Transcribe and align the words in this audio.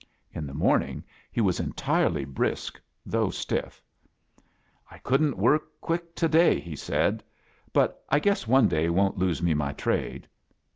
In 0.33 0.47
the 0.47 0.55
morning 0.55 1.03
he 1.31 1.41
was 1.41 1.59
entirely 1.59 2.25
brisk, 2.25 2.81
though 3.05 3.29
stiff. 3.29 3.83
"I 4.89 4.97
couldn't 4.97 5.37
work 5.37 5.79
quick 5.79 6.15
to^y," 6.15 6.59
he 6.59 6.75
said. 6.75 7.23
"But 7.71 8.03
I 8.09 8.17
guess 8.17 8.47
one 8.47 8.67
day 8.67 8.89
won't 8.89 9.19
lose 9.19 9.43
me 9.43 9.53
my 9.53 9.73
trade." 9.73 10.27